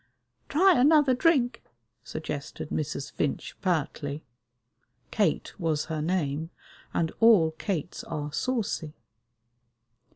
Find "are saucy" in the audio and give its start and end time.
8.05-8.93